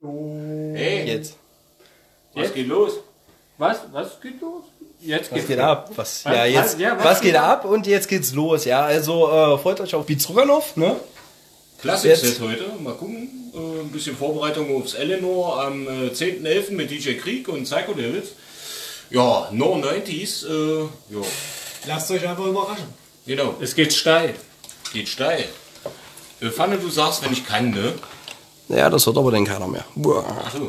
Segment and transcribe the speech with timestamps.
[0.00, 1.34] Hey, Jetzt.
[2.34, 2.54] was Jetzt?
[2.54, 2.92] geht los?
[3.56, 3.78] Was?
[3.90, 4.62] Was geht los?
[5.00, 5.66] Jetzt Was geht's geht los.
[5.66, 5.90] ab?
[5.96, 7.64] Was, Was- ja, jetzt, was- ja, was, was geht geht ab?
[7.64, 8.64] Und jetzt geht's los.
[8.64, 10.96] Ja, also äh, freut euch auf Beats ne?
[11.80, 12.40] Klassik-Set Jetzt.
[12.40, 12.64] heute.
[12.80, 13.50] Mal gucken.
[13.54, 16.72] Äh, ein bisschen Vorbereitung aufs Eleanor am äh, 10.11.
[16.72, 18.28] mit DJ Krieg und Psycho Devils.
[19.10, 20.46] Ja, No 90s.
[20.46, 21.20] Äh, ja,
[21.88, 22.86] Lasst euch einfach überraschen.
[23.26, 23.54] genau.
[23.60, 24.34] Es geht steil.
[24.92, 25.44] Geht steil.
[26.40, 27.94] Äh, Pfanne, du sagst, wenn ich kann, ne?
[28.68, 29.84] Naja, das hat aber dann keiner mehr.
[29.94, 30.24] Boah.
[30.44, 30.68] Ach so.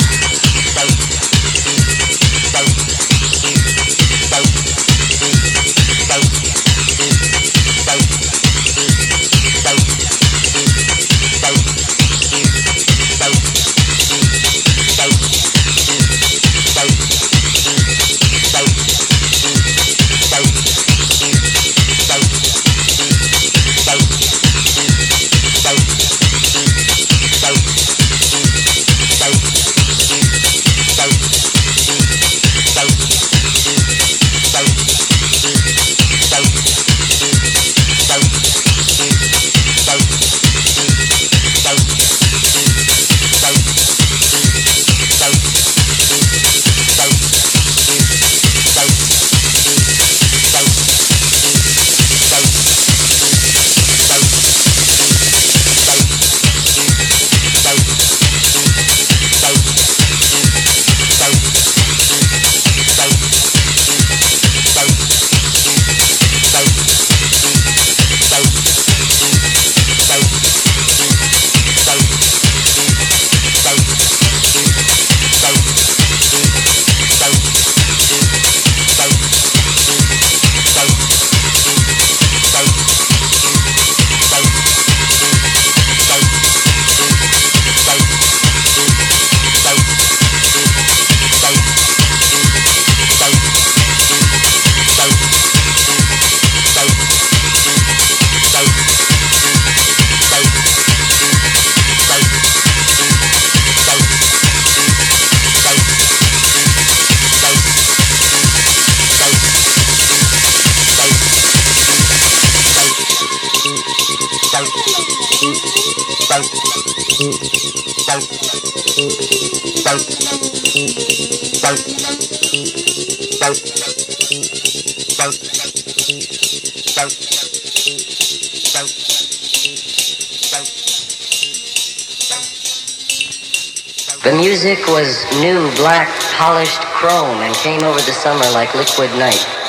[135.81, 136.07] Black,
[136.37, 139.60] polished chrome and came over the summer like liquid night.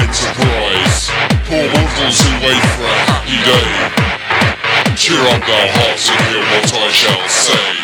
[0.00, 1.10] and surprise.
[1.50, 3.70] mortals mortals wait for a happy day.
[4.96, 7.77] Cheer up, thou hearts, and hear what I shall say.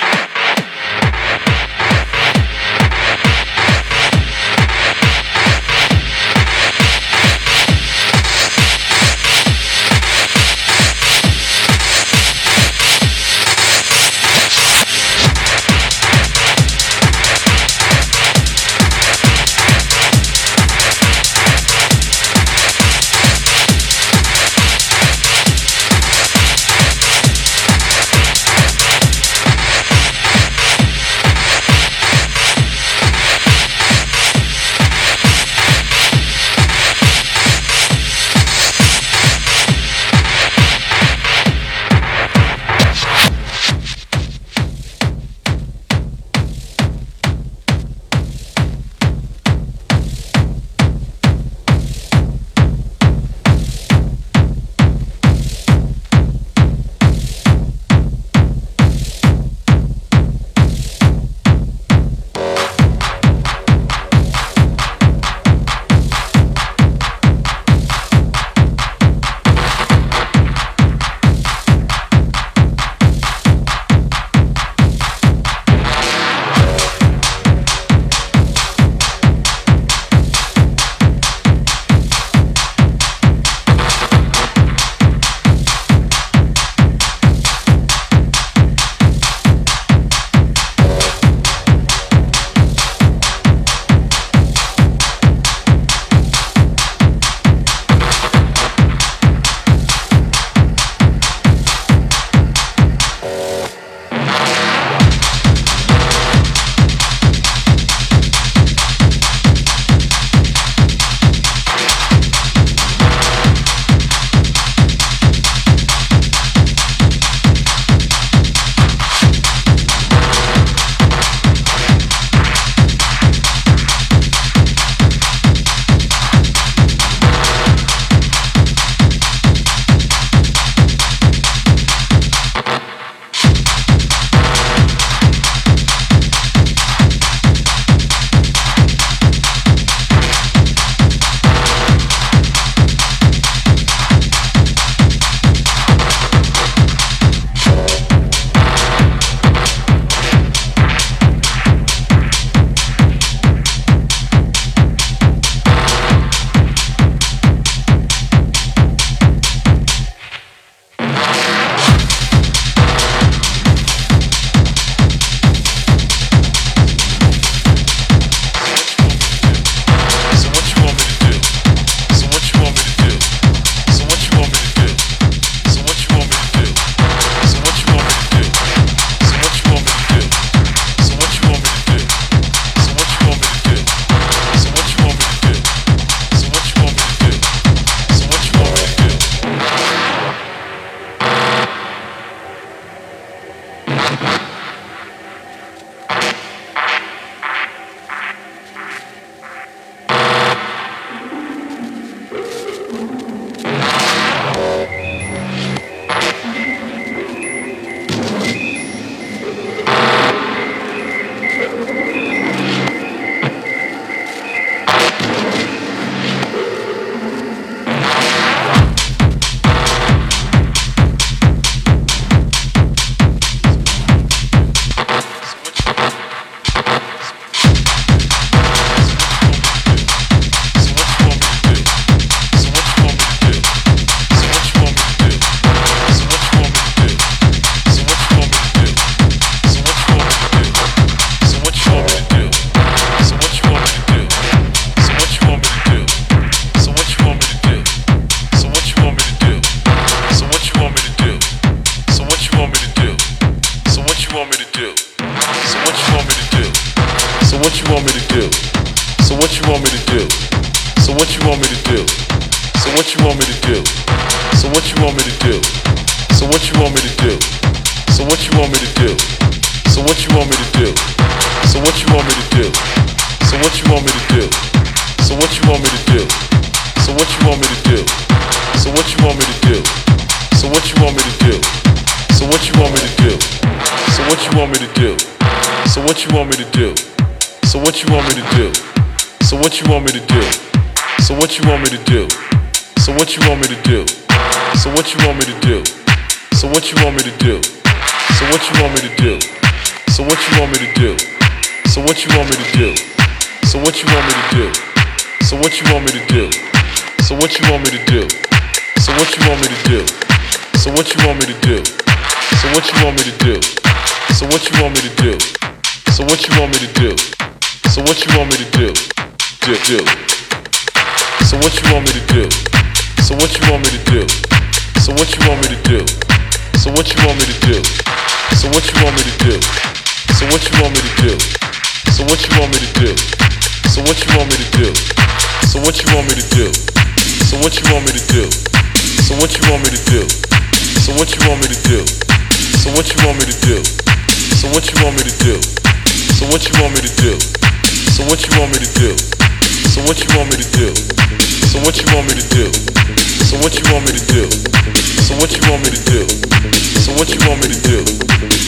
[356.04, 358.04] So what you want me to do?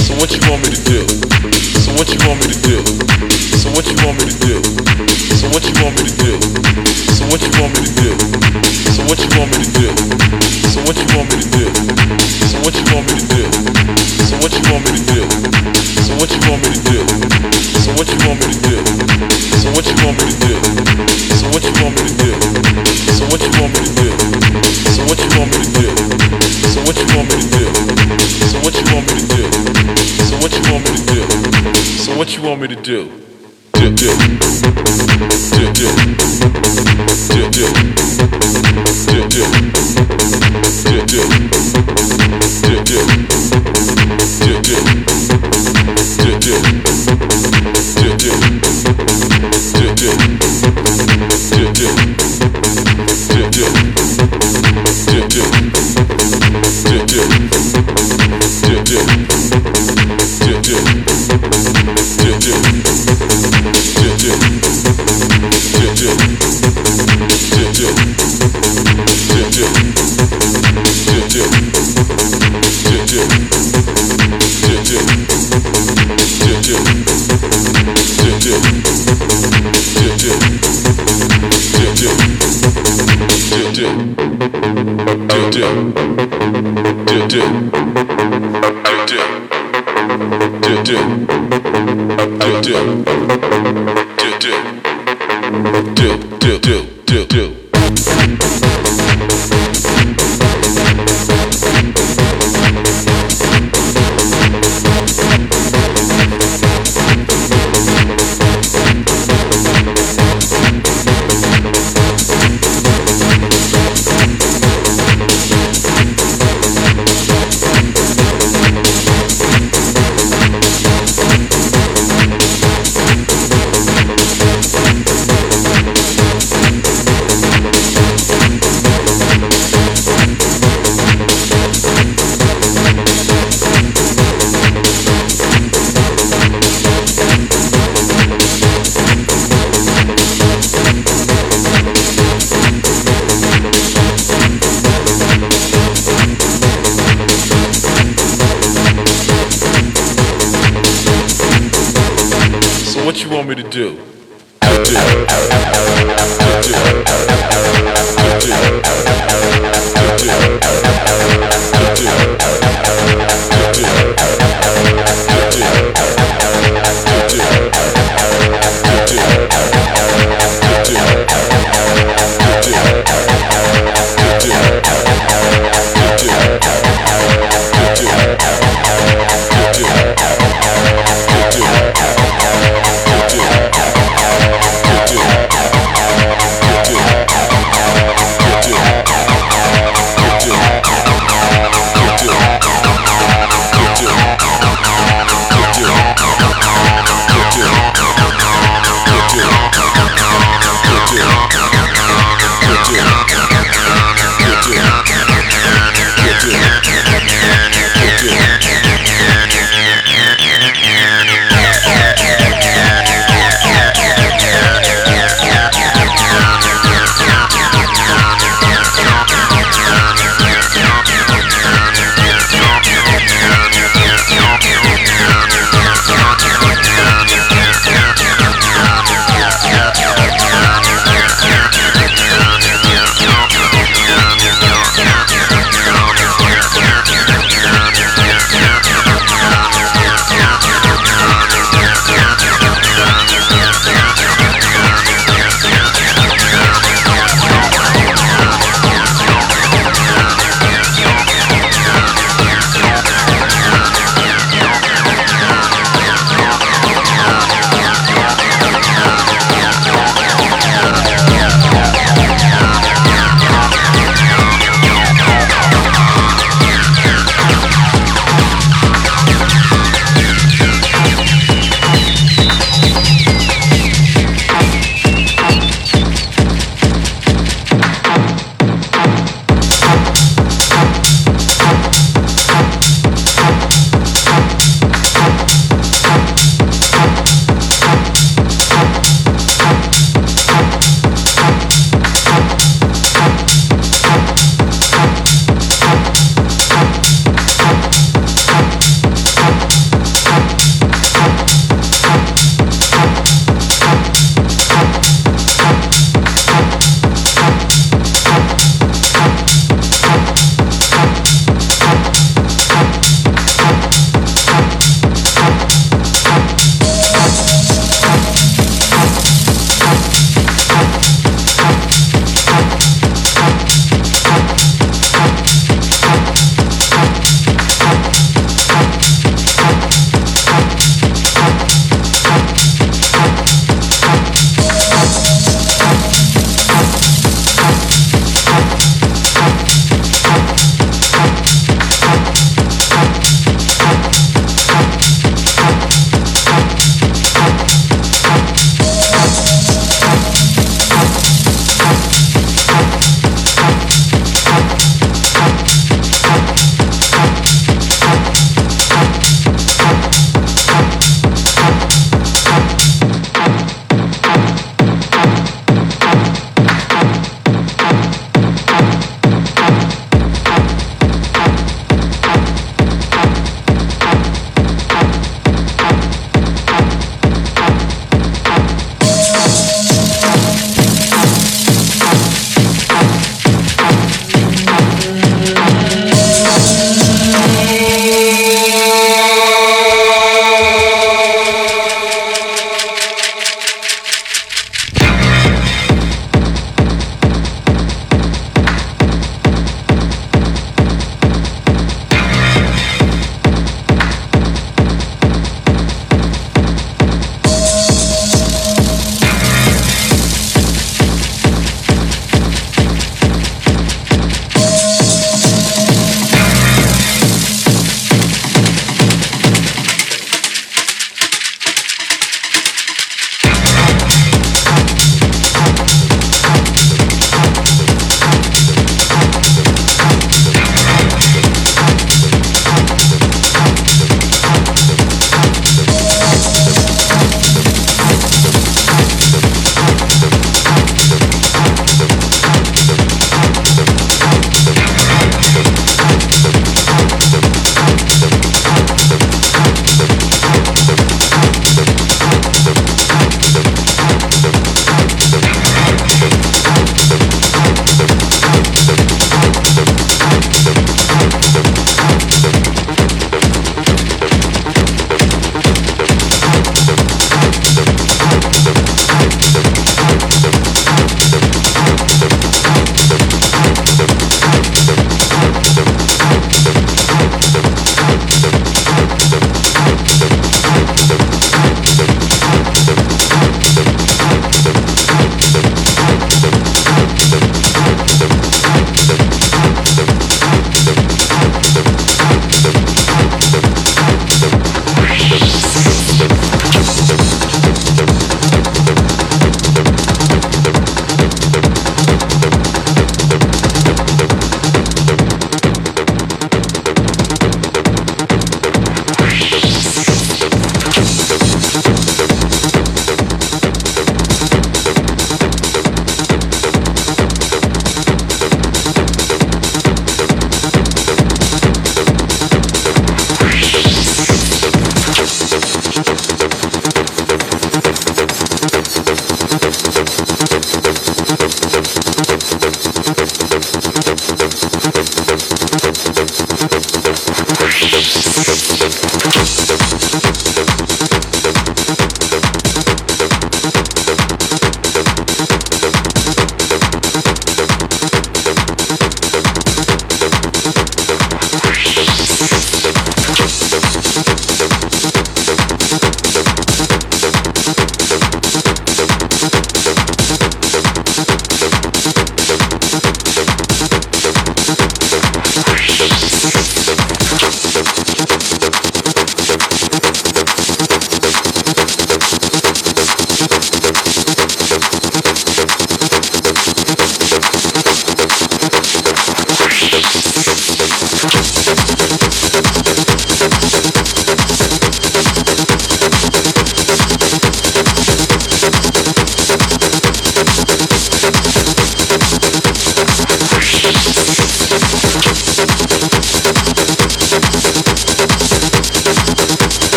[0.00, 1.04] So what you want me to do?
[1.76, 2.80] So what you want me to do?
[3.52, 4.56] So what you want me to do?
[5.36, 6.40] So what you want me to do?
[7.12, 8.16] So what you want me to do?
[8.96, 9.92] So what you want me to do?
[10.72, 11.68] So what you want me to do?
[12.48, 13.52] So what you want me to do?
[14.24, 15.66] So what you want me to
[20.08, 20.54] do?
[21.28, 22.32] So what you want me to do?
[23.12, 24.10] So what you want me to do?
[24.96, 25.97] So what you want me to do?
[27.18, 27.66] want me to do?
[28.46, 29.42] So what you want me to do?
[30.22, 31.20] So what you want me to do?
[31.98, 33.10] So what you want me to do?
[33.72, 34.38] Do do do
[35.50, 37.74] do do do do do do
[39.08, 39.44] do do
[40.86, 41.42] do do do
[42.68, 43.28] do do do
[87.38, 87.46] do,
[89.06, 89.18] do,
[90.60, 91.27] do, do, do.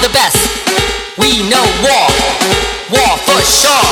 [0.00, 0.38] the best.
[1.18, 2.08] We know war,
[2.90, 3.88] war for sure.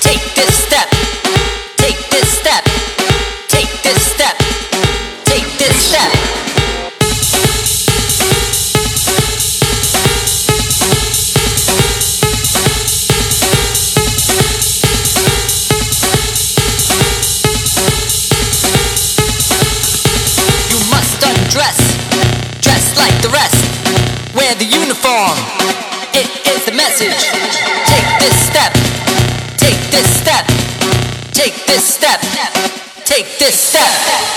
[0.00, 0.88] Take this step,
[1.76, 2.64] take this step,
[3.48, 4.36] take this step,
[5.24, 6.25] take this step.
[33.46, 34.35] Take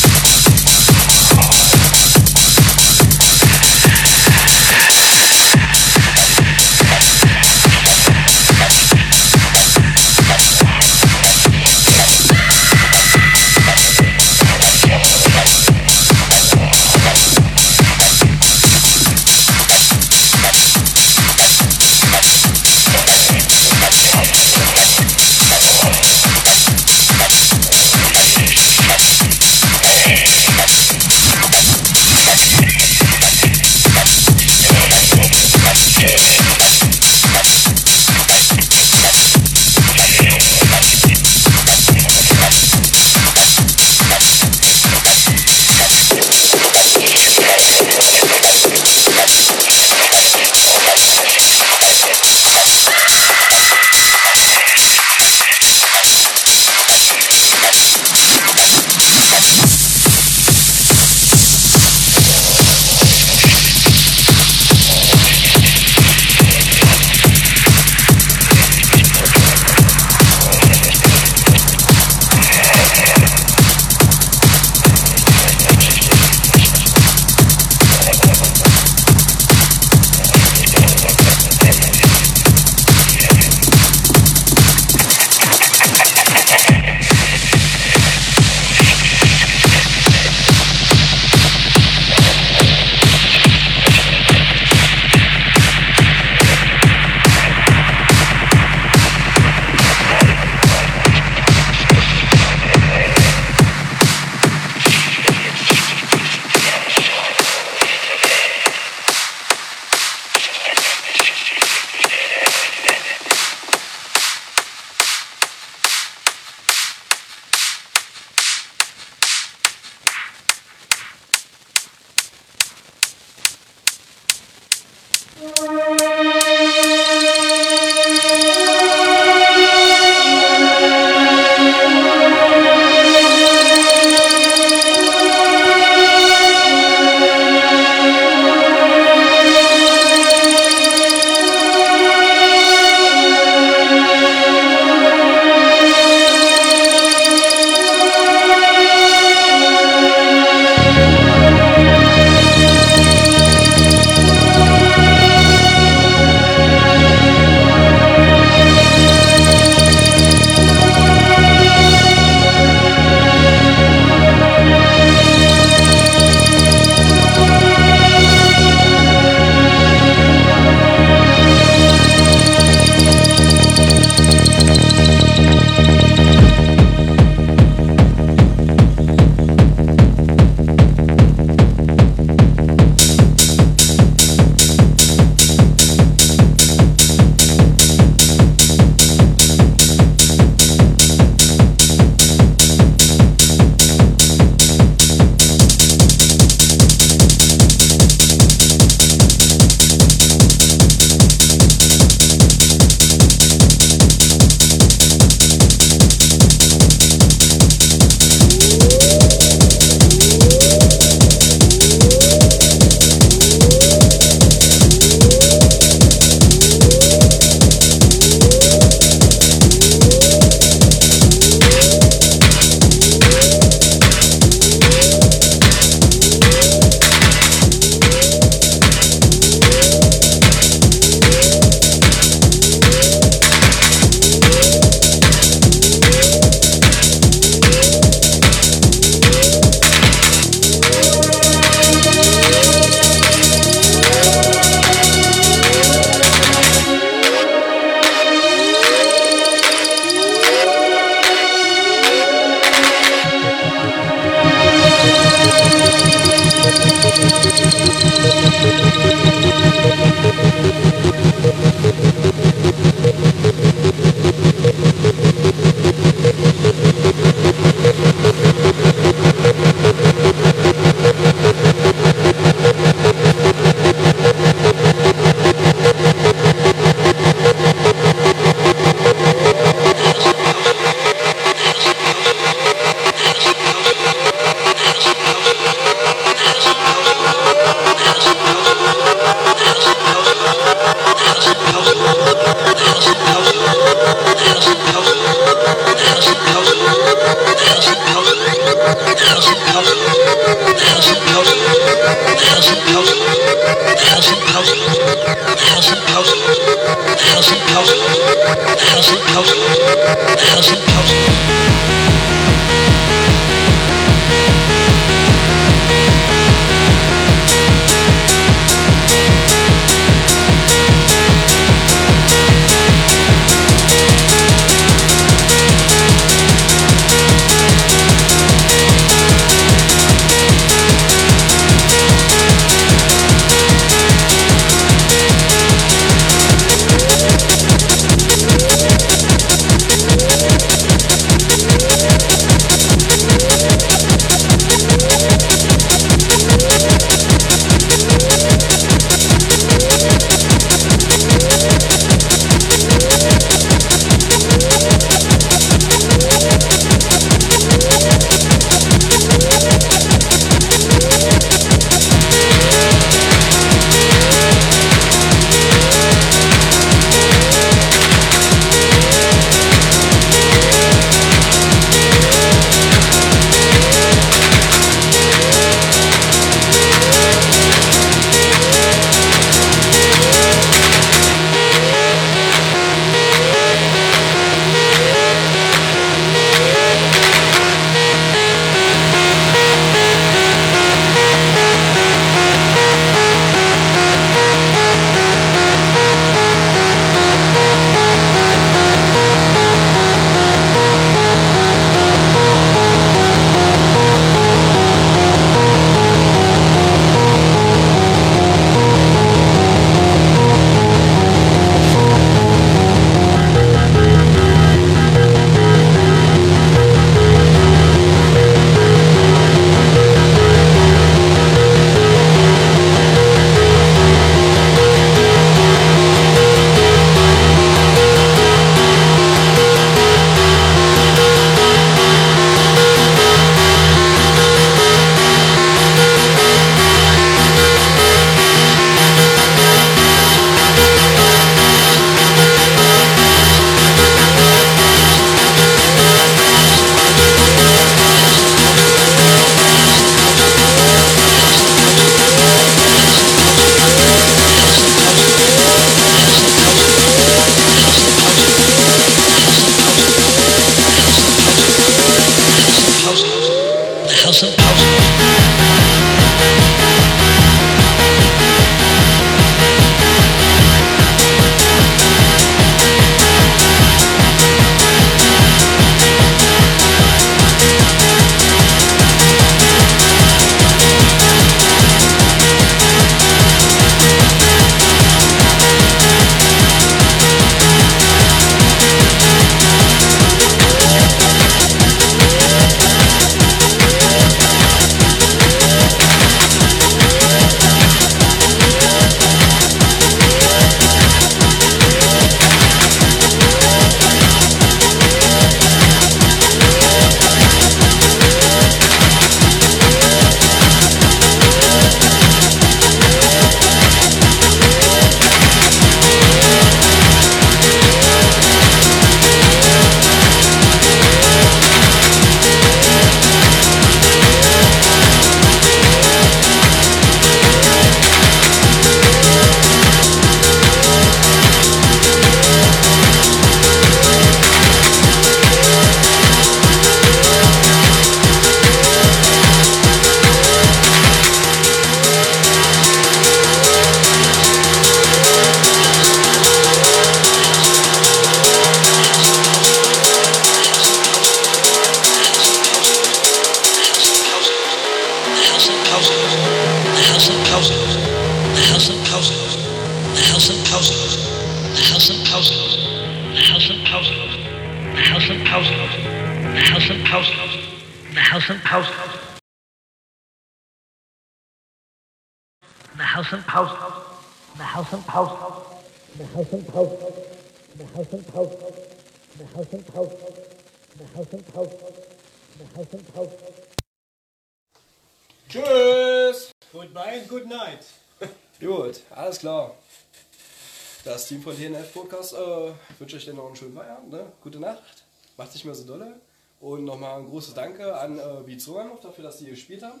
[592.10, 594.10] Podcast äh, wünsche euch dann noch einen schönen Feierabend.
[594.10, 594.32] Ne?
[594.42, 595.04] Gute Nacht,
[595.36, 596.20] macht nicht mehr so dolle.
[596.58, 600.00] Und nochmal ein großes Danke an äh, noch dafür, dass die gespielt haben.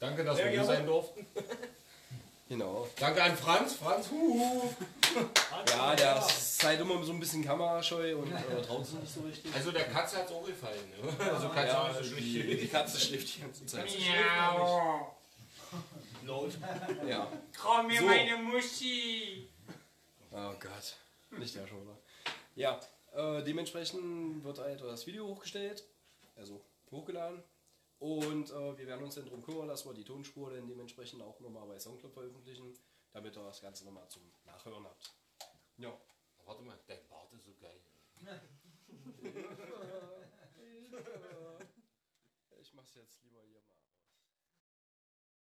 [0.00, 1.26] Danke, dass wir hier sein durften.
[2.48, 2.86] Genau.
[3.00, 3.74] Danke an Franz.
[3.74, 4.62] Franz, huhu.
[5.68, 9.20] Ja, der ist halt immer so ein bisschen kamerascheu und äh, traut sich nicht so
[9.22, 9.52] richtig.
[9.52, 10.78] Also der Katze hat es auch gefallen.
[11.02, 11.28] Ne?
[11.28, 13.88] Also Katze Ja, so die, die Katze schläft die ganze Zeit.
[17.08, 17.32] Ja.
[17.60, 18.06] Komm mir So.
[18.06, 19.48] meine Muschi.
[20.30, 20.96] Oh Gott,
[21.30, 21.98] nicht der schon, oder?
[22.54, 22.80] Ja,
[23.12, 25.84] äh, dementsprechend wird halt das Video hochgestellt,
[26.34, 27.42] also hochgeladen.
[27.98, 31.40] Und äh, wir werden uns dann darum kümmern, dass wir die Tonspur dann dementsprechend auch
[31.40, 32.74] nochmal bei Soundcloud veröffentlichen,
[33.12, 35.14] damit ihr das Ganze nochmal zum Nachhören habt.
[35.78, 35.96] Ja.
[36.44, 37.04] Warte mal, dein